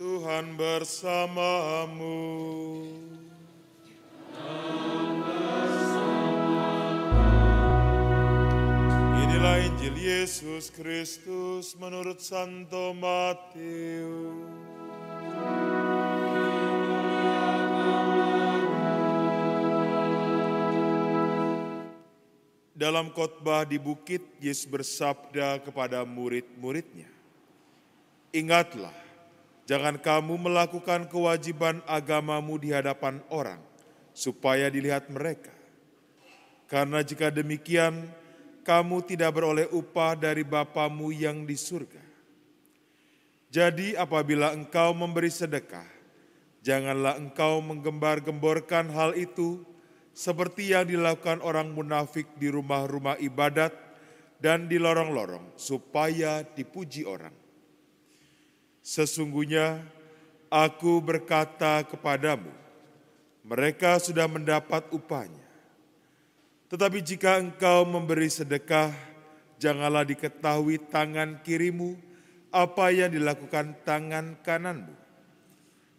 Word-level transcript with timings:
Tuhan 0.00 0.56
bersamamu. 0.56 2.16
Inilah 9.20 9.60
Injil 9.60 10.00
Yesus 10.00 10.72
Kristus 10.72 11.76
menurut 11.76 12.16
Santo 12.24 12.96
Matius. 12.96 14.40
Dalam 22.72 23.12
khotbah 23.12 23.68
di 23.68 23.76
bukit, 23.76 24.24
Yesus 24.40 24.64
bersabda 24.64 25.60
kepada 25.60 26.08
murid-muridnya, 26.08 27.12
Ingatlah, 28.32 29.09
jangan 29.70 30.02
kamu 30.02 30.50
melakukan 30.50 31.06
kewajiban 31.06 31.78
agamamu 31.86 32.58
di 32.58 32.74
hadapan 32.74 33.22
orang, 33.30 33.62
supaya 34.10 34.66
dilihat 34.66 35.06
mereka. 35.06 35.54
Karena 36.66 37.06
jika 37.06 37.30
demikian, 37.30 38.10
kamu 38.66 39.06
tidak 39.06 39.30
beroleh 39.30 39.70
upah 39.70 40.18
dari 40.18 40.42
Bapamu 40.42 41.14
yang 41.14 41.46
di 41.46 41.54
surga. 41.54 42.02
Jadi 43.50 43.94
apabila 43.94 44.50
engkau 44.50 44.90
memberi 44.90 45.30
sedekah, 45.30 45.86
janganlah 46.66 47.14
engkau 47.22 47.62
menggembar-gemborkan 47.62 48.90
hal 48.90 49.14
itu 49.14 49.62
seperti 50.10 50.74
yang 50.74 50.86
dilakukan 50.86 51.38
orang 51.46 51.70
munafik 51.70 52.26
di 52.42 52.50
rumah-rumah 52.50 53.22
ibadat 53.22 53.70
dan 54.42 54.66
di 54.66 54.82
lorong-lorong 54.82 55.54
supaya 55.54 56.42
dipuji 56.42 57.06
orang. 57.06 57.49
Sesungguhnya 58.80 59.84
aku 60.48 60.98
berkata 61.04 61.84
kepadamu, 61.84 62.50
mereka 63.44 64.00
sudah 64.00 64.24
mendapat 64.24 64.88
upahnya. 64.90 65.44
Tetapi 66.70 66.98
jika 67.02 67.38
engkau 67.42 67.82
memberi 67.84 68.30
sedekah, 68.30 68.94
janganlah 69.60 70.06
diketahui 70.06 70.80
tangan 70.88 71.42
kirimu 71.44 71.98
apa 72.50 72.90
yang 72.90 73.10
dilakukan 73.12 73.76
tangan 73.86 74.38
kananmu. 74.42 74.94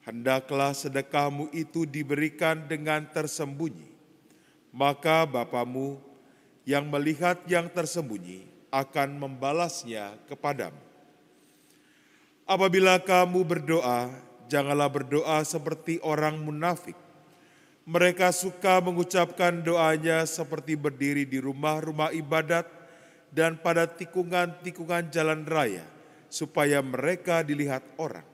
Hendaklah 0.01 0.73
sedekahmu 0.73 1.53
itu 1.53 1.85
diberikan 1.85 2.65
dengan 2.65 3.05
tersembunyi, 3.05 3.93
maka 4.73 5.29
Bapamu 5.29 6.01
yang 6.65 6.89
melihat 6.89 7.37
yang 7.45 7.69
tersembunyi 7.69 8.49
akan 8.73 9.21
membalasnya 9.21 10.17
kepadamu. 10.25 10.90
Apabila 12.45 12.99
kamu 12.99 13.45
berdoa, 13.47 14.11
janganlah 14.51 14.91
berdoa 14.91 15.39
seperti 15.47 16.03
orang 16.03 16.35
munafik. 16.41 16.97
Mereka 17.87 18.29
suka 18.29 18.77
mengucapkan 18.83 19.63
doanya 19.63 20.27
seperti 20.27 20.77
berdiri 20.77 21.25
di 21.25 21.41
rumah-rumah 21.41 22.13
ibadat 22.13 22.69
dan 23.31 23.57
pada 23.57 23.87
tikungan-tikungan 23.87 25.09
jalan 25.09 25.47
raya, 25.47 25.87
supaya 26.27 26.83
mereka 26.83 27.41
dilihat 27.41 27.81
orang. 27.95 28.27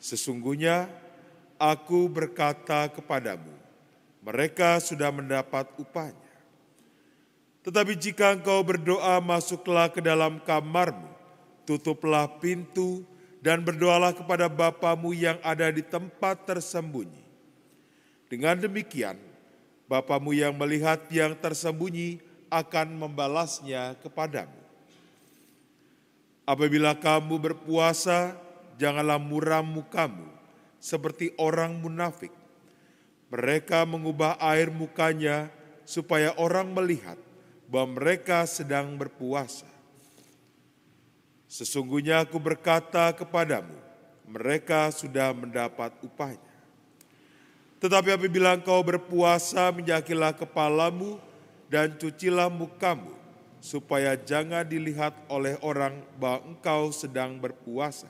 Sesungguhnya 0.00 0.88
aku 1.60 2.08
berkata 2.08 2.88
kepadamu, 2.88 3.52
mereka 4.24 4.80
sudah 4.80 5.12
mendapat 5.12 5.68
upahnya. 5.76 6.32
Tetapi 7.60 7.92
jika 8.00 8.32
engkau 8.32 8.64
berdoa, 8.64 9.20
masuklah 9.20 9.92
ke 9.92 10.00
dalam 10.00 10.40
kamarmu, 10.40 11.19
tutuplah 11.68 12.40
pintu, 12.40 13.04
dan 13.40 13.64
berdoalah 13.64 14.12
kepada 14.12 14.46
Bapamu 14.52 15.16
yang 15.16 15.40
ada 15.40 15.72
di 15.72 15.80
tempat 15.80 16.44
tersembunyi. 16.44 17.24
Dengan 18.28 18.60
demikian, 18.60 19.16
Bapamu 19.88 20.36
yang 20.36 20.54
melihat 20.54 21.02
yang 21.10 21.34
tersembunyi 21.34 22.20
akan 22.52 22.94
membalasnya 22.94 23.96
kepadamu. 24.04 24.60
Apabila 26.46 26.94
kamu 26.98 27.38
berpuasa, 27.38 28.34
janganlah 28.76 29.18
muram 29.18 29.66
mukamu 29.66 30.26
seperti 30.82 31.30
orang 31.38 31.78
munafik. 31.78 32.32
Mereka 33.30 33.86
mengubah 33.86 34.34
air 34.42 34.72
mukanya 34.74 35.46
supaya 35.86 36.34
orang 36.34 36.74
melihat 36.74 37.14
bahwa 37.70 38.02
mereka 38.02 38.42
sedang 38.50 38.98
berpuasa. 38.98 39.79
Sesungguhnya 41.50 42.22
aku 42.22 42.38
berkata 42.38 43.10
kepadamu, 43.10 43.74
mereka 44.22 44.86
sudah 44.94 45.34
mendapat 45.34 45.90
upahnya. 45.98 46.54
Tetapi 47.82 48.14
apabila 48.14 48.54
engkau 48.54 48.78
berpuasa, 48.86 49.66
menyakilah 49.74 50.30
kepalamu 50.30 51.18
dan 51.66 51.90
cucilah 51.98 52.46
mukamu, 52.46 53.18
supaya 53.58 54.14
jangan 54.14 54.62
dilihat 54.62 55.10
oleh 55.26 55.58
orang 55.58 55.98
bahwa 56.22 56.54
engkau 56.54 56.94
sedang 56.94 57.42
berpuasa. 57.42 58.06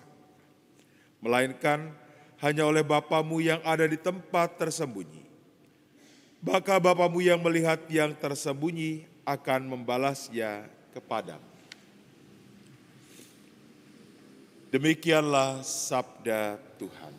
Melainkan 1.24 1.96
hanya 2.44 2.68
oleh 2.68 2.84
Bapamu 2.84 3.40
yang 3.40 3.64
ada 3.64 3.88
di 3.88 3.96
tempat 3.96 4.60
tersembunyi. 4.60 5.24
Maka 6.44 6.76
Bapamu 6.76 7.24
yang 7.24 7.40
melihat 7.40 7.80
yang 7.88 8.12
tersembunyi 8.12 9.08
akan 9.24 9.64
membalasnya 9.64 10.68
kepadamu. 10.92 11.59
Demikianlah 14.70 15.66
sabda 15.66 16.54
Tuhan. 16.78 17.14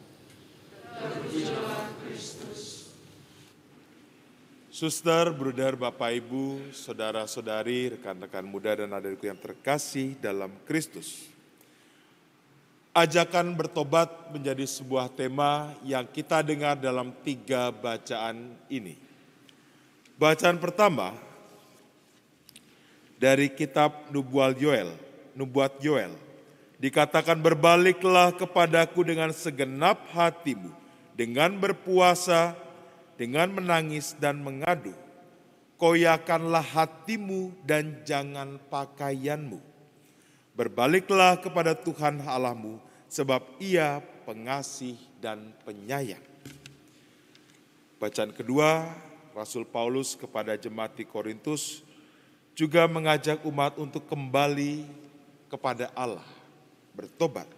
Suster, 4.72 5.36
bruder, 5.36 5.76
Bapak, 5.76 6.16
Ibu, 6.16 6.72
saudara-saudari, 6.72 8.00
rekan-rekan 8.00 8.48
muda 8.48 8.80
dan 8.80 8.96
adikku 8.96 9.28
yang 9.28 9.36
terkasih 9.36 10.16
dalam 10.24 10.48
Kristus. 10.64 11.28
Ajakan 12.96 13.52
bertobat 13.52 14.32
menjadi 14.32 14.64
sebuah 14.64 15.12
tema 15.12 15.76
yang 15.84 16.08
kita 16.08 16.40
dengar 16.40 16.80
dalam 16.80 17.12
tiga 17.20 17.68
bacaan 17.68 18.56
ini. 18.72 18.96
Bacaan 20.16 20.56
pertama 20.56 21.12
dari 23.20 23.52
kitab 23.52 24.08
Nubuat 24.08 24.56
Yoel, 24.56 24.96
Nubuat 25.36 25.84
Yoel. 25.84 26.31
Dikatakan 26.82 27.38
berbaliklah 27.38 28.34
kepadaku 28.34 29.06
dengan 29.06 29.30
segenap 29.30 30.02
hatimu, 30.18 30.74
dengan 31.14 31.54
berpuasa, 31.62 32.58
dengan 33.22 33.54
menangis 33.54 34.18
dan 34.18 34.42
mengadu. 34.42 34.98
Koyakanlah 35.78 36.66
hatimu 36.66 37.54
dan 37.70 38.02
jangan 38.02 38.58
pakaianmu. 38.74 39.62
Berbaliklah 40.58 41.38
kepada 41.38 41.78
Tuhan 41.78 42.26
Allahmu, 42.26 42.82
sebab 43.06 43.46
ia 43.62 44.02
pengasih 44.26 44.98
dan 45.22 45.54
penyayang. 45.62 46.22
Bacaan 48.02 48.34
kedua, 48.34 48.90
Rasul 49.38 49.70
Paulus 49.70 50.18
kepada 50.18 50.58
jemaat 50.58 50.98
di 50.98 51.06
Korintus 51.06 51.86
juga 52.58 52.90
mengajak 52.90 53.46
umat 53.46 53.78
untuk 53.78 54.10
kembali 54.10 54.90
kepada 55.46 55.94
Allah, 55.94 56.26
bertobat. 57.02 57.50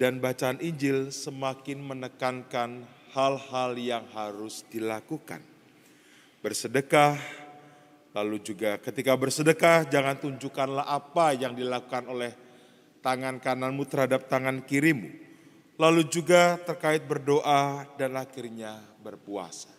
Dan 0.00 0.24
bacaan 0.24 0.56
Injil 0.64 1.12
semakin 1.12 1.84
menekankan 1.84 2.88
hal-hal 3.12 3.76
yang 3.76 4.06
harus 4.16 4.64
dilakukan. 4.72 5.44
Bersedekah, 6.40 7.18
lalu 8.14 8.40
juga 8.40 8.78
ketika 8.78 9.18
bersedekah 9.18 9.84
jangan 9.90 10.16
tunjukkanlah 10.16 10.86
apa 10.86 11.34
yang 11.34 11.52
dilakukan 11.52 12.06
oleh 12.08 12.32
tangan 13.02 13.42
kananmu 13.42 13.84
terhadap 13.90 14.30
tangan 14.30 14.62
kirimu. 14.62 15.10
Lalu 15.78 16.10
juga 16.10 16.58
terkait 16.58 17.06
berdoa 17.06 17.86
dan 17.94 18.18
akhirnya 18.18 18.82
berpuasa. 18.98 19.70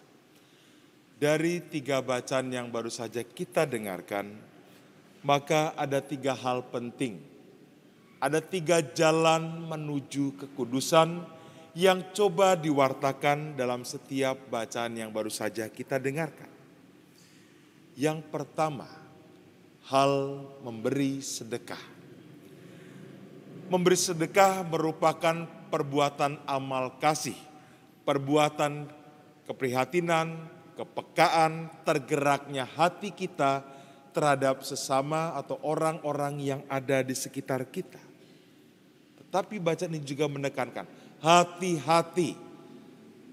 Dari 1.19 1.59
tiga 1.67 1.99
bacaan 1.99 2.47
yang 2.47 2.71
baru 2.71 2.87
saja 2.87 3.19
kita 3.19 3.67
dengarkan, 3.67 4.39
maka 5.19 5.75
ada 5.75 5.99
tiga 5.99 6.31
hal 6.31 6.63
penting. 6.71 7.19
Ada 8.19 8.43
tiga 8.43 8.83
jalan 8.83 9.63
menuju 9.63 10.35
kekudusan 10.35 11.23
yang 11.71 12.11
coba 12.11 12.59
diwartakan 12.59 13.55
dalam 13.55 13.87
setiap 13.87 14.51
bacaan 14.51 14.99
yang 14.99 15.07
baru 15.15 15.31
saja 15.31 15.71
kita 15.71 15.95
dengarkan. 15.95 16.51
Yang 17.95 18.19
pertama, 18.27 18.87
hal 19.87 20.43
memberi 20.63 21.23
sedekah. 21.23 21.79
Memberi 23.71 23.95
sedekah 23.95 24.67
merupakan 24.67 25.47
perbuatan 25.71 26.43
amal 26.43 26.99
kasih, 26.99 27.37
perbuatan 28.03 28.89
keprihatinan, 29.47 30.49
kepekaan, 30.75 31.69
tergeraknya 31.85 32.65
hati 32.65 33.13
kita 33.13 33.61
terhadap 34.09 34.65
sesama 34.65 35.37
atau 35.37 35.61
orang-orang 35.61 36.35
yang 36.41 36.61
ada 36.65 37.05
di 37.05 37.13
sekitar 37.13 37.67
kita. 37.69 38.08
Tapi 39.29 39.61
bacaan 39.61 39.93
ini 39.93 40.01
juga 40.01 40.25
menekankan 40.25 40.89
hati-hati. 41.21 42.33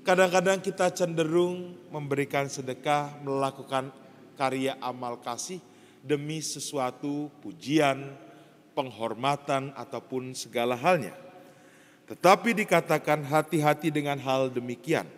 Kadang-kadang 0.06 0.62
kita 0.62 0.92
cenderung 0.94 1.74
memberikan 1.90 2.46
sedekah, 2.46 3.16
melakukan 3.26 3.90
karya 4.38 4.78
amal 4.78 5.18
kasih 5.18 5.58
demi 6.04 6.38
sesuatu 6.38 7.32
pujian, 7.42 8.14
penghormatan 8.76 9.74
ataupun 9.74 10.36
segala 10.36 10.78
halnya. 10.78 11.16
Tetapi 12.06 12.54
dikatakan 12.54 13.26
hati-hati 13.26 13.90
dengan 13.90 14.20
hal 14.22 14.52
demikian. 14.52 15.10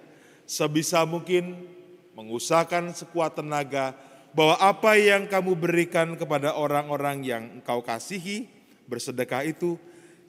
Sebisa 0.49 1.05
mungkin 1.05 1.69
mengusahakan 2.17 2.97
sekuat 2.97 3.37
tenaga 3.37 3.93
bahwa 4.33 4.57
apa 4.57 4.97
yang 4.97 5.29
kamu 5.29 5.53
berikan 5.53 6.17
kepada 6.17 6.57
orang-orang 6.57 7.21
yang 7.21 7.43
engkau 7.61 7.85
kasihi, 7.85 8.49
bersedekah 8.89 9.45
itu 9.45 9.77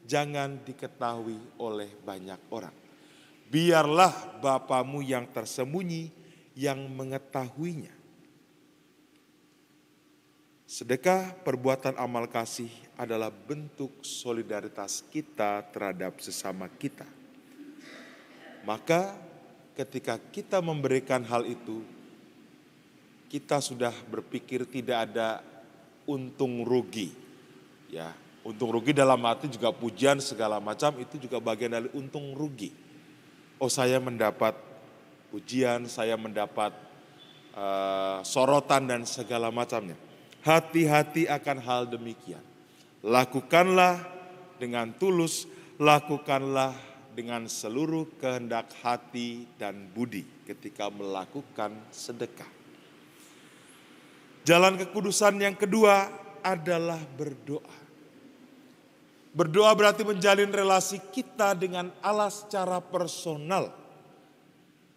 jangan 0.10 0.58
diketahui 0.66 1.62
oleh 1.62 1.94
banyak 2.02 2.42
orang. 2.50 2.74
Biarlah 3.46 4.42
Bapamu 4.42 5.06
yang 5.06 5.30
tersembunyi 5.30 6.10
yang 6.58 6.90
mengetahuinya. 6.90 7.94
Sedekah 10.70 11.34
perbuatan 11.46 11.98
amal 11.98 12.30
kasih 12.30 12.70
adalah 12.94 13.34
bentuk 13.34 14.06
solidaritas 14.06 15.02
kita 15.10 15.66
terhadap 15.74 16.22
sesama 16.22 16.70
kita. 16.70 17.10
Maka 18.66 19.18
ketika 19.74 20.22
kita 20.30 20.62
memberikan 20.62 21.26
hal 21.26 21.50
itu, 21.50 21.82
kita 23.34 23.62
sudah 23.66 23.94
berpikir 24.14 24.70
tidak 24.70 25.10
ada 25.10 25.42
untung 26.06 26.62
rugi. 26.62 27.18
Ya, 27.90 28.14
Untung 28.40 28.72
rugi 28.72 28.96
dalam 28.96 29.20
arti 29.28 29.52
juga 29.52 29.76
pujian 29.76 30.24
segala 30.24 30.64
macam 30.64 30.96
itu 30.98 31.20
juga 31.20 31.44
bagian 31.44 31.76
dari 31.76 31.90
untung 31.92 32.32
rugi. 32.34 32.72
Oh 33.60 33.68
saya 33.68 34.00
mendapat 34.00 34.56
pujian, 35.30 35.86
saya 35.92 36.16
mendapat 36.16 36.72
uh, 37.54 38.24
sorotan 38.24 38.88
dan 38.88 39.02
segala 39.04 39.52
macamnya. 39.52 40.00
Hati-hati 40.40 41.28
akan 41.28 41.58
hal 41.60 41.82
demikian. 41.92 42.42
Lakukanlah 43.04 44.00
dengan 44.56 44.96
tulus, 44.96 45.44
lakukanlah 45.76 46.72
dengan 47.12 47.48
seluruh 47.52 48.16
kehendak 48.16 48.72
hati 48.80 49.44
dan 49.60 49.92
budi 49.92 50.24
ketika 50.48 50.88
melakukan 50.88 51.76
sedekah. 51.92 52.48
Jalan 54.48 54.80
kekudusan 54.80 55.36
yang 55.40 55.56
kedua 55.60 56.08
adalah 56.40 56.98
berdoa. 56.98 57.79
Berdoa 59.40 59.72
berarti 59.72 60.04
menjalin 60.04 60.52
relasi 60.52 61.00
kita 61.00 61.56
dengan 61.56 61.96
Allah 62.04 62.28
secara 62.28 62.84
personal. 62.84 63.72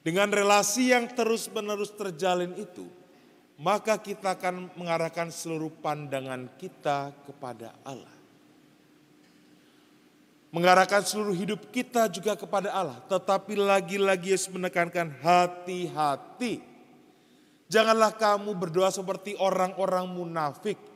Dengan 0.03 0.35
relasi 0.35 0.91
yang 0.91 1.07
terus-menerus 1.15 1.95
terjalin 1.95 2.51
itu, 2.59 2.83
maka 3.55 3.95
kita 3.95 4.35
akan 4.35 4.75
mengarahkan 4.75 5.31
seluruh 5.31 5.71
pandangan 5.79 6.51
kita 6.59 7.15
kepada 7.23 7.71
Allah. 7.87 8.11
Mengarahkan 10.51 11.07
seluruh 11.07 11.39
hidup 11.39 11.71
kita 11.71 12.11
juga 12.11 12.35
kepada 12.35 12.75
Allah. 12.75 12.99
Tetapi 13.07 13.55
lagi-lagi 13.55 14.35
Yesus 14.35 14.51
menekankan 14.51 15.23
hati-hati. 15.23 16.59
Janganlah 17.71 18.11
kamu 18.19 18.59
berdoa 18.59 18.91
seperti 18.91 19.39
orang-orang 19.39 20.11
munafik 20.11 20.92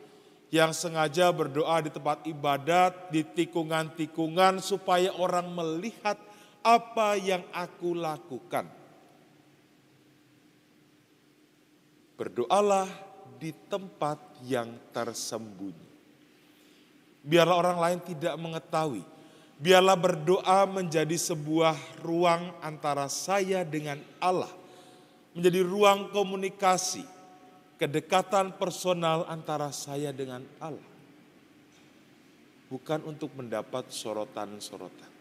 yang 0.50 0.70
sengaja 0.70 1.30
berdoa 1.34 1.82
di 1.82 1.90
tempat 1.90 2.22
ibadat, 2.22 3.10
di 3.10 3.26
tikungan-tikungan 3.26 4.62
supaya 4.62 5.10
orang 5.18 5.50
melihat 5.50 6.14
apa 6.62 7.18
yang 7.18 7.42
aku 7.50 7.94
lakukan. 7.98 8.70
Berdoalah 12.16 12.88
di 13.36 13.52
tempat 13.68 14.40
yang 14.46 14.72
tersembunyi. 14.94 15.86
Biarlah 17.26 17.56
orang 17.58 17.78
lain 17.82 18.00
tidak 18.06 18.34
mengetahui. 18.38 19.04
Biarlah 19.56 19.98
berdoa 19.98 20.64
menjadi 20.68 21.16
sebuah 21.16 21.76
ruang 22.00 22.54
antara 22.62 23.10
saya 23.10 23.66
dengan 23.66 23.98
Allah. 24.22 24.52
Menjadi 25.36 25.60
ruang 25.60 26.08
komunikasi 26.14 27.15
kedekatan 27.76 28.56
personal 28.56 29.28
antara 29.28 29.68
saya 29.72 30.10
dengan 30.10 30.42
Allah. 30.60 30.96
Bukan 32.66 33.06
untuk 33.06 33.30
mendapat 33.38 33.94
sorotan-sorotan. 33.94 35.12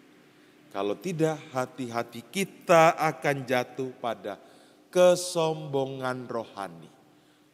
Kalau 0.73 0.97
tidak, 0.97 1.39
hati-hati 1.53 2.25
kita 2.25 2.97
akan 2.97 3.45
jatuh 3.45 3.93
pada 4.01 4.41
kesombongan 4.89 6.25
rohani. 6.25 6.89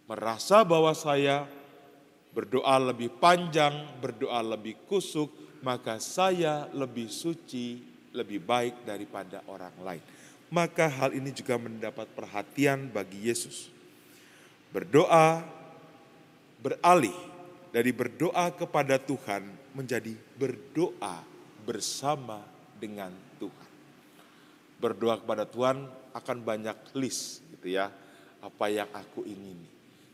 Merasa 0.08 0.64
bahwa 0.64 0.96
saya 0.96 1.46
berdoa 2.32 2.80
lebih 2.80 3.12
panjang, 3.20 4.00
berdoa 4.00 4.40
lebih 4.56 4.80
kusuk, 4.88 5.60
maka 5.60 6.00
saya 6.00 6.72
lebih 6.72 7.12
suci, 7.12 7.84
lebih 8.16 8.42
baik 8.42 8.88
daripada 8.88 9.44
orang 9.52 9.76
lain. 9.84 10.04
Maka 10.50 10.88
hal 10.88 11.12
ini 11.12 11.36
juga 11.36 11.60
mendapat 11.60 12.08
perhatian 12.16 12.90
bagi 12.90 13.28
Yesus 13.28 13.81
Berdoa 14.72 15.44
beralih 16.64 17.16
dari 17.76 17.92
berdoa 17.92 18.52
kepada 18.56 18.96
Tuhan 18.96 19.44
menjadi 19.76 20.16
berdoa 20.40 21.24
bersama 21.68 22.40
dengan 22.80 23.12
Tuhan. 23.36 23.72
Berdoa 24.80 25.20
kepada 25.20 25.44
Tuhan 25.44 25.88
akan 26.16 26.38
banyak 26.44 26.96
list 26.96 27.44
gitu 27.56 27.76
ya, 27.76 27.92
apa 28.40 28.66
yang 28.72 28.88
aku 28.92 29.28
ingini. 29.28 29.68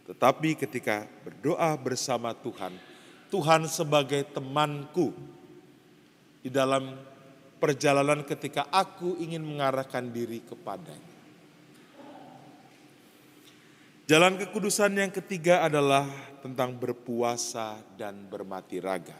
Tetapi 0.10 0.58
ketika 0.58 1.06
berdoa 1.24 1.78
bersama 1.78 2.34
Tuhan, 2.34 2.74
Tuhan 3.28 3.68
sebagai 3.68 4.24
temanku 4.32 5.12
di 6.42 6.48
dalam 6.48 6.96
perjalanan 7.60 8.24
ketika 8.24 8.72
aku 8.72 9.20
ingin 9.20 9.44
mengarahkan 9.44 10.08
diri 10.08 10.40
kepadanya. 10.46 11.07
Jalan 14.08 14.40
kekudusan 14.40 14.96
yang 14.96 15.12
ketiga 15.12 15.68
adalah 15.68 16.08
tentang 16.40 16.80
berpuasa 16.80 17.76
dan 18.00 18.24
bermati 18.24 18.80
raga. 18.80 19.20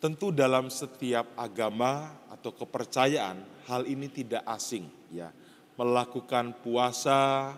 Tentu 0.00 0.32
dalam 0.32 0.72
setiap 0.72 1.36
agama 1.36 2.16
atau 2.32 2.48
kepercayaan 2.48 3.44
hal 3.68 3.84
ini 3.84 4.08
tidak 4.08 4.40
asing 4.48 4.88
ya. 5.12 5.28
Melakukan 5.76 6.56
puasa, 6.64 7.52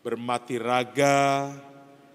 bermati 0.00 0.56
raga, 0.56 1.52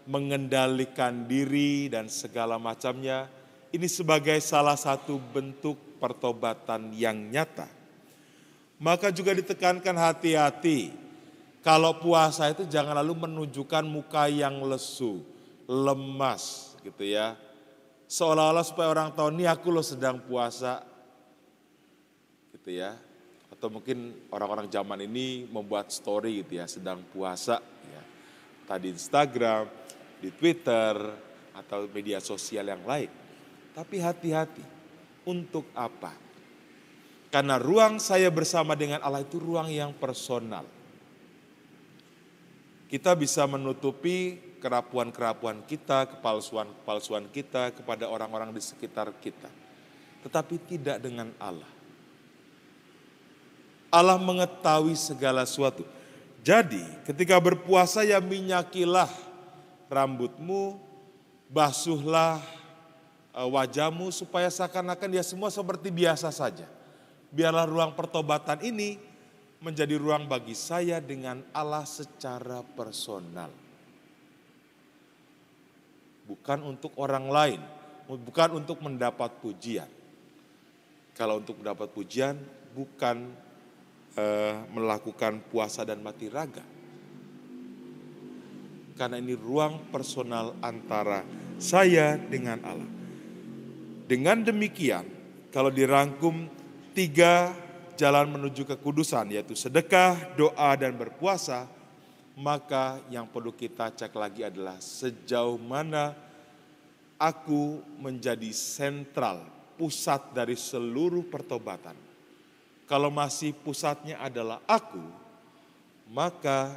mengendalikan 0.10 1.30
diri 1.30 1.86
dan 1.94 2.10
segala 2.10 2.58
macamnya 2.58 3.30
ini 3.70 3.86
sebagai 3.86 4.42
salah 4.42 4.82
satu 4.82 5.22
bentuk 5.30 5.78
pertobatan 6.02 6.90
yang 6.98 7.22
nyata. 7.30 7.70
Maka 8.82 9.14
juga 9.14 9.38
ditekankan 9.38 9.94
hati-hati 9.94 11.05
kalau 11.66 11.98
puasa 11.98 12.54
itu 12.54 12.70
jangan 12.70 12.94
lalu 13.02 13.26
menunjukkan 13.26 13.90
muka 13.90 14.30
yang 14.30 14.62
lesu, 14.70 15.26
lemas 15.66 16.78
gitu 16.86 17.02
ya. 17.02 17.34
Seolah-olah 18.06 18.62
supaya 18.62 18.94
orang 18.94 19.10
tahu 19.18 19.34
nih 19.34 19.50
aku 19.50 19.74
lo 19.74 19.82
sedang 19.82 20.22
puasa 20.22 20.86
gitu 22.54 22.70
ya. 22.70 22.94
Atau 23.50 23.74
mungkin 23.74 24.14
orang-orang 24.30 24.70
zaman 24.70 25.10
ini 25.10 25.50
membuat 25.50 25.90
story 25.90 26.46
gitu 26.46 26.62
ya, 26.62 26.70
sedang 26.70 27.02
puasa 27.10 27.58
ya. 27.90 28.02
Tadi 28.70 28.94
Instagram, 28.94 29.66
di 30.22 30.30
Twitter, 30.38 30.94
atau 31.50 31.90
media 31.90 32.22
sosial 32.22 32.70
yang 32.70 32.86
lain. 32.86 33.10
Tapi 33.74 34.06
hati-hati, 34.06 34.62
untuk 35.26 35.66
apa? 35.74 36.14
Karena 37.34 37.58
ruang 37.58 37.98
saya 37.98 38.30
bersama 38.30 38.78
dengan 38.78 39.02
Allah 39.02 39.26
itu 39.26 39.42
ruang 39.42 39.66
yang 39.74 39.98
personal 39.98 40.75
kita 42.86 43.18
bisa 43.18 43.44
menutupi 43.50 44.38
kerapuan-kerapuan 44.62 45.62
kita, 45.66 46.10
kepalsuan-kepalsuan 46.18 47.30
kita 47.30 47.70
kepada 47.74 48.10
orang-orang 48.10 48.50
di 48.50 48.62
sekitar 48.62 49.14
kita. 49.22 49.50
Tetapi 50.26 50.56
tidak 50.66 50.98
dengan 51.02 51.30
Allah. 51.38 51.70
Allah 53.94 54.18
mengetahui 54.18 54.98
segala 54.98 55.46
sesuatu. 55.46 55.86
Jadi 56.42 56.82
ketika 57.06 57.38
berpuasa 57.38 58.02
ya 58.06 58.18
minyakilah 58.22 59.10
rambutmu, 59.90 60.82
basuhlah 61.50 62.42
e, 63.34 63.42
wajahmu 63.42 64.10
supaya 64.14 64.50
seakan-akan 64.50 65.10
dia 65.10 65.24
semua 65.26 65.54
seperti 65.54 65.90
biasa 65.94 66.30
saja. 66.34 66.66
Biarlah 67.34 67.66
ruang 67.70 67.94
pertobatan 67.94 68.62
ini 68.66 68.98
menjadi 69.64 69.96
ruang 69.96 70.28
bagi 70.28 70.58
saya 70.58 71.00
dengan 71.00 71.44
Allah 71.56 71.88
secara 71.88 72.64
personal. 72.64 73.52
Bukan 76.26 76.60
untuk 76.66 76.92
orang 76.98 77.30
lain, 77.30 77.62
bukan 78.10 78.58
untuk 78.58 78.82
mendapat 78.82 79.30
pujian. 79.40 79.90
Kalau 81.16 81.40
untuk 81.40 81.64
mendapat 81.64 81.88
pujian 81.96 82.36
bukan 82.76 83.32
uh, 84.20 84.56
melakukan 84.76 85.40
puasa 85.48 85.88
dan 85.88 86.04
mati 86.04 86.28
raga. 86.28 86.66
Karena 88.96 89.20
ini 89.20 89.36
ruang 89.36 89.92
personal 89.92 90.56
antara 90.64 91.24
saya 91.60 92.20
dengan 92.20 92.60
Allah. 92.64 92.92
Dengan 94.06 94.44
demikian, 94.44 95.04
kalau 95.52 95.72
dirangkum 95.72 96.48
tiga 96.96 97.52
jalan 97.96 98.28
menuju 98.28 98.68
kekudusan, 98.68 99.32
yaitu 99.32 99.56
sedekah, 99.56 100.36
doa, 100.36 100.72
dan 100.76 100.94
berpuasa, 100.96 101.68
maka 102.36 103.00
yang 103.08 103.26
perlu 103.26 103.56
kita 103.56 103.90
cek 103.96 104.12
lagi 104.12 104.44
adalah 104.44 104.76
sejauh 104.78 105.56
mana 105.56 106.12
aku 107.16 107.80
menjadi 107.96 108.52
sentral, 108.52 109.48
pusat 109.80 110.36
dari 110.36 110.60
seluruh 110.60 111.24
pertobatan. 111.24 111.96
Kalau 112.86 113.10
masih 113.10 113.56
pusatnya 113.56 114.20
adalah 114.22 114.62
aku, 114.70 115.02
maka 116.12 116.76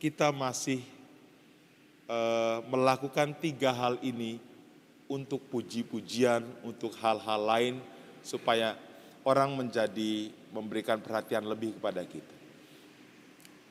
kita 0.00 0.32
masih 0.32 0.80
uh, 2.08 2.64
melakukan 2.70 3.36
tiga 3.36 3.74
hal 3.74 4.00
ini 4.00 4.40
untuk 5.10 5.42
puji-pujian, 5.50 6.46
untuk 6.64 6.94
hal-hal 6.98 7.40
lain, 7.42 7.74
supaya 8.24 8.74
orang 9.26 9.58
menjadi 9.58 10.30
memberikan 10.54 11.02
perhatian 11.02 11.42
lebih 11.42 11.74
kepada 11.74 12.06
kita. 12.06 12.34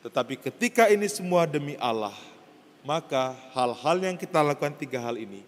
Tetapi 0.04 0.36
ketika 0.38 0.92
ini 0.92 1.08
semua 1.08 1.48
demi 1.48 1.80
Allah, 1.80 2.14
maka 2.84 3.34
hal-hal 3.56 3.98
yang 4.04 4.20
kita 4.20 4.44
lakukan 4.44 4.76
tiga 4.76 5.02
hal 5.02 5.16
ini 5.16 5.42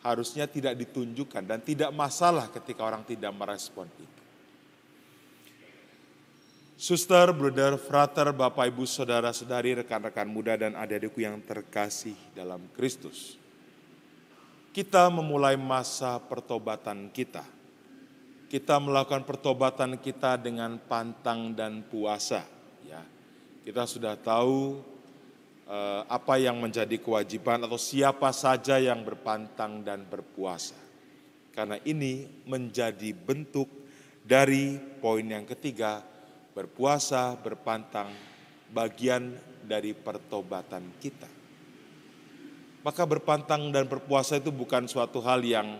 harusnya 0.00 0.46
tidak 0.46 0.78
ditunjukkan 0.78 1.44
dan 1.44 1.58
tidak 1.60 1.90
masalah 1.90 2.46
ketika 2.48 2.86
orang 2.86 3.02
tidak 3.04 3.34
merespon 3.34 3.90
itu. 3.90 4.22
Suster, 6.78 7.34
brother, 7.34 7.74
frater, 7.74 8.30
bapak, 8.30 8.70
ibu, 8.70 8.86
saudara, 8.86 9.34
saudari, 9.34 9.74
rekan-rekan 9.82 10.30
muda 10.30 10.54
dan 10.54 10.78
adik-adikku 10.78 11.18
yang 11.18 11.42
terkasih 11.42 12.14
dalam 12.38 12.62
Kristus. 12.78 13.34
Kita 14.70 15.10
memulai 15.10 15.58
masa 15.58 16.22
pertobatan 16.22 17.10
kita. 17.10 17.57
Kita 18.48 18.80
melakukan 18.80 19.28
pertobatan 19.28 20.00
kita 20.00 20.40
dengan 20.40 20.80
pantang 20.80 21.52
dan 21.52 21.84
puasa. 21.84 22.48
Ya, 22.80 23.04
kita 23.60 23.84
sudah 23.84 24.16
tahu 24.16 24.80
eh, 25.68 26.02
apa 26.08 26.40
yang 26.40 26.56
menjadi 26.56 26.96
kewajiban 26.96 27.68
atau 27.68 27.76
siapa 27.76 28.32
saja 28.32 28.80
yang 28.80 29.04
berpantang 29.04 29.84
dan 29.84 30.08
berpuasa. 30.08 30.80
Karena 31.52 31.76
ini 31.84 32.24
menjadi 32.48 33.12
bentuk 33.12 33.68
dari 34.24 34.80
poin 34.80 35.28
yang 35.28 35.44
ketiga, 35.44 36.00
berpuasa, 36.56 37.36
berpantang, 37.36 38.08
bagian 38.72 39.36
dari 39.60 39.92
pertobatan 39.92 40.96
kita. 40.96 41.28
Maka 42.80 43.04
berpantang 43.04 43.68
dan 43.68 43.84
berpuasa 43.84 44.40
itu 44.40 44.48
bukan 44.48 44.88
suatu 44.88 45.20
hal 45.20 45.44
yang 45.44 45.76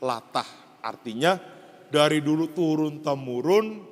latah. 0.00 0.80
Artinya 0.80 1.55
dari 1.90 2.22
dulu 2.24 2.50
turun 2.52 3.00
temurun, 3.04 3.82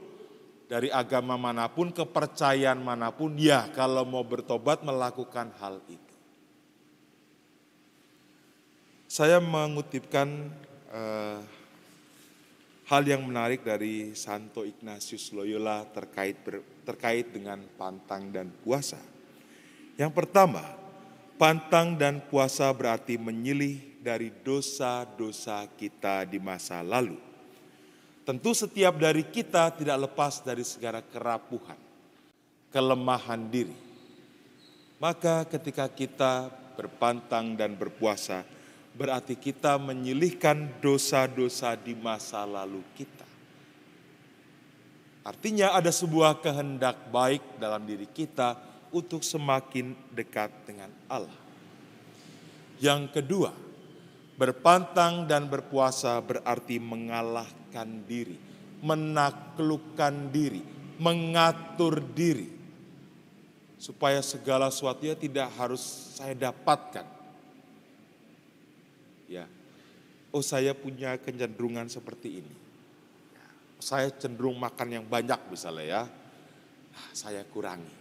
dari 0.64 0.88
agama 0.90 1.38
mana 1.38 1.70
pun, 1.70 1.92
kepercayaan 1.92 2.80
mana 2.80 3.12
pun, 3.14 3.36
ya 3.38 3.70
kalau 3.70 4.02
mau 4.02 4.24
bertobat 4.26 4.82
melakukan 4.82 5.52
hal 5.60 5.78
itu. 5.86 6.14
Saya 9.06 9.38
mengutipkan 9.38 10.50
uh, 10.90 11.38
hal 12.90 13.02
yang 13.06 13.22
menarik 13.24 13.62
dari 13.62 14.12
Santo 14.18 14.66
Ignatius 14.66 15.30
Loyola 15.30 15.86
terkait 15.88 16.36
ber, 16.42 16.60
terkait 16.82 17.30
dengan 17.30 17.62
pantang 17.78 18.28
dan 18.34 18.50
puasa. 18.50 18.98
Yang 19.94 20.12
pertama, 20.18 20.66
pantang 21.38 21.94
dan 21.94 22.18
puasa 22.26 22.66
berarti 22.74 23.14
menyilih 23.14 24.02
dari 24.04 24.28
dosa-dosa 24.28 25.64
kita 25.78 26.28
di 26.28 26.36
masa 26.42 26.84
lalu. 26.84 27.33
Tentu 28.24 28.56
setiap 28.56 28.96
dari 28.96 29.28
kita 29.28 29.68
tidak 29.76 30.08
lepas 30.08 30.40
dari 30.40 30.64
segala 30.64 31.04
kerapuhan, 31.04 31.76
kelemahan 32.72 33.44
diri. 33.52 33.76
Maka 34.96 35.44
ketika 35.44 35.84
kita 35.92 36.48
berpantang 36.72 37.52
dan 37.52 37.76
berpuasa, 37.76 38.40
berarti 38.96 39.36
kita 39.36 39.76
menyilihkan 39.76 40.80
dosa-dosa 40.80 41.76
di 41.76 41.92
masa 41.92 42.48
lalu 42.48 42.80
kita. 42.96 43.28
Artinya 45.24 45.76
ada 45.76 45.92
sebuah 45.92 46.40
kehendak 46.40 47.12
baik 47.12 47.60
dalam 47.60 47.84
diri 47.84 48.08
kita 48.08 48.56
untuk 48.92 49.20
semakin 49.20 49.92
dekat 50.12 50.48
dengan 50.64 50.88
Allah. 51.12 51.40
Yang 52.80 53.20
kedua, 53.20 53.52
berpantang 54.34 55.30
dan 55.30 55.46
berpuasa 55.46 56.18
berarti 56.18 56.82
mengalahkan 56.82 58.02
diri, 58.06 58.34
menaklukkan 58.82 60.34
diri, 60.34 60.62
mengatur 60.98 62.02
diri. 62.02 62.50
Supaya 63.78 64.24
segala 64.24 64.72
sesuatunya 64.72 65.12
tidak 65.12 65.52
harus 65.60 65.82
saya 66.16 66.32
dapatkan, 66.32 67.04
ya. 69.28 69.44
Oh 70.34 70.40
saya 70.42 70.72
punya 70.72 71.14
kecenderungan 71.20 71.86
seperti 71.92 72.42
ini. 72.42 72.54
Saya 73.78 74.08
cenderung 74.08 74.56
makan 74.56 74.88
yang 74.98 75.04
banyak 75.04 75.36
misalnya 75.52 75.84
ya. 75.84 76.02
Nah, 76.90 77.08
saya 77.12 77.44
kurangi. 77.44 77.92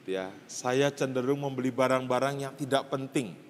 Gitu 0.00 0.16
ya. 0.16 0.32
Saya 0.48 0.88
cenderung 0.88 1.44
membeli 1.44 1.68
barang-barang 1.68 2.48
yang 2.48 2.54
tidak 2.56 2.88
penting 2.88 3.45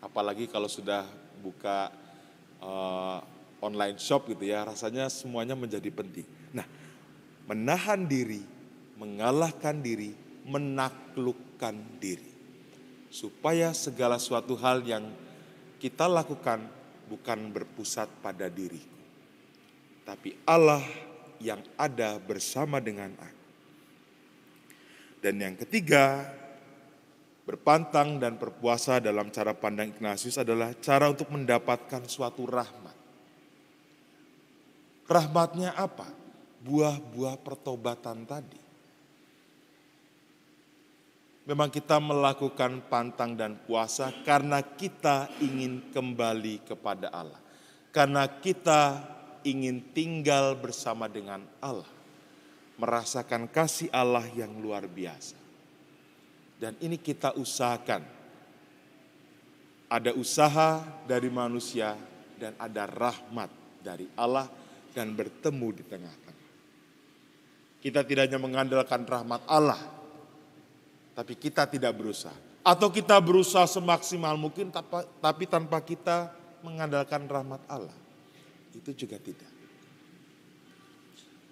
apalagi 0.00 0.48
kalau 0.48 0.68
sudah 0.68 1.04
buka 1.40 1.92
uh, 2.60 3.20
online 3.60 4.00
shop 4.00 4.28
gitu 4.28 4.48
ya 4.48 4.64
rasanya 4.64 5.08
semuanya 5.12 5.56
menjadi 5.56 5.88
penting 5.92 6.26
nah 6.52 6.64
menahan 7.48 8.04
diri 8.08 8.42
mengalahkan 8.96 9.80
diri 9.80 10.12
menaklukkan 10.44 11.76
diri 12.00 12.30
supaya 13.10 13.74
segala 13.74 14.16
suatu 14.16 14.54
hal 14.56 14.86
yang 14.86 15.04
kita 15.82 16.06
lakukan 16.06 16.62
bukan 17.10 17.50
berpusat 17.50 18.06
pada 18.22 18.46
diri, 18.46 18.78
tapi 20.06 20.38
Allah 20.46 20.84
yang 21.42 21.58
ada 21.74 22.22
bersama 22.22 22.78
dengan 22.78 23.10
aku. 23.18 23.44
Dan 25.20 25.42
yang 25.42 25.56
ketiga, 25.58 26.22
berpantang 27.50 28.22
dan 28.22 28.38
berpuasa 28.38 29.02
dalam 29.02 29.34
cara 29.34 29.50
pandang 29.50 29.90
Ignatius 29.90 30.38
adalah 30.38 30.70
cara 30.78 31.10
untuk 31.10 31.34
mendapatkan 31.34 32.06
suatu 32.06 32.46
rahmat. 32.46 32.94
Rahmatnya 35.10 35.74
apa? 35.74 36.06
Buah-buah 36.62 37.42
pertobatan 37.42 38.22
tadi. 38.22 38.62
Memang 41.50 41.74
kita 41.74 41.98
melakukan 41.98 42.86
pantang 42.86 43.34
dan 43.34 43.58
puasa 43.66 44.14
karena 44.22 44.62
kita 44.62 45.26
ingin 45.42 45.90
kembali 45.90 46.62
kepada 46.62 47.10
Allah. 47.10 47.42
Karena 47.90 48.30
kita 48.30 49.02
ingin 49.42 49.90
tinggal 49.90 50.54
bersama 50.54 51.10
dengan 51.10 51.42
Allah. 51.58 51.90
Merasakan 52.78 53.50
kasih 53.50 53.90
Allah 53.90 54.22
yang 54.38 54.54
luar 54.62 54.86
biasa. 54.86 55.49
Dan 56.60 56.76
ini 56.84 57.00
kita 57.00 57.32
usahakan. 57.40 58.04
Ada 59.88 60.12
usaha 60.12 60.84
dari 61.08 61.32
manusia 61.32 61.96
dan 62.36 62.52
ada 62.60 62.84
rahmat 62.84 63.48
dari 63.80 64.06
Allah 64.14 64.46
dan 64.92 65.16
bertemu 65.16 65.68
di 65.72 65.82
tengah-tengah. 65.88 66.48
Kita 67.80 68.04
tidak 68.04 68.28
hanya 68.28 68.36
mengandalkan 68.36 69.08
rahmat 69.08 69.40
Allah, 69.48 69.80
tapi 71.16 71.32
kita 71.32 71.64
tidak 71.64 71.96
berusaha. 71.96 72.36
Atau 72.60 72.92
kita 72.92 73.16
berusaha 73.16 73.64
semaksimal 73.64 74.36
mungkin 74.36 74.68
tapi 75.24 75.48
tanpa 75.48 75.80
kita 75.80 76.28
mengandalkan 76.60 77.24
rahmat 77.24 77.64
Allah. 77.66 77.96
Itu 78.76 78.92
juga 78.92 79.16
tidak. 79.16 79.48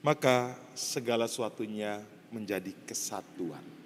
Maka 0.05 0.55
segala 0.77 1.25
sesuatunya 1.27 2.05
menjadi 2.29 2.71
kesatuan. 2.87 3.78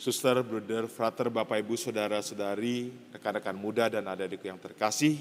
Suster, 0.00 0.40
brother, 0.40 0.88
frater, 0.88 1.28
bapak, 1.28 1.60
ibu, 1.60 1.76
saudara, 1.76 2.24
saudari, 2.24 2.88
rekan-rekan 3.12 3.52
muda 3.52 3.84
dan 3.92 4.08
adik-adik 4.08 4.48
yang 4.48 4.56
terkasih, 4.56 5.20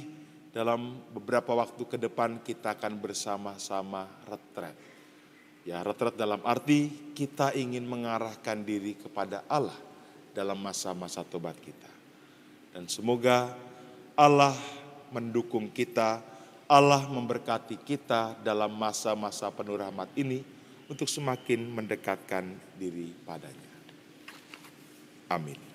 dalam 0.55 1.03
beberapa 1.11 1.51
waktu 1.51 1.83
ke 1.83 1.99
depan 1.99 2.39
kita 2.39 2.79
akan 2.79 2.95
bersama-sama 2.95 4.07
retret 4.23 4.71
Ya, 5.67 5.83
retret 5.83 6.15
dalam 6.15 6.39
arti 6.47 7.11
kita 7.11 7.51
ingin 7.51 7.83
mengarahkan 7.83 8.63
diri 8.63 8.95
kepada 8.95 9.43
Allah 9.51 9.75
dalam 10.31 10.55
masa-masa 10.55 11.27
tobat 11.27 11.59
kita. 11.59 11.91
Dan 12.71 12.87
semoga 12.87 13.51
Allah 14.15 14.55
mendukung 15.11 15.67
kita, 15.69 16.23
Allah 16.71 17.03
memberkati 17.03 17.75
kita 17.83 18.39
dalam 18.39 18.71
masa-masa 18.71 19.51
penuh 19.51 19.75
rahmat 19.75 20.07
ini 20.15 20.39
untuk 20.87 21.11
semakin 21.11 21.67
mendekatkan 21.67 22.55
diri 22.79 23.11
padanya. 23.27 23.68
Amén. 25.29 25.68